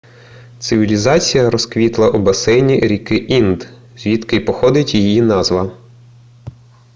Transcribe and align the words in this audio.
цивілізація 0.59 1.49
розквітла 1.49 2.09
у 2.09 2.19
басейні 2.19 2.79
ріки 2.79 3.15
інд 3.15 3.63
звідки 3.97 4.35
й 4.35 4.39
походить 4.39 4.93
її 4.95 5.21
назва 5.21 5.71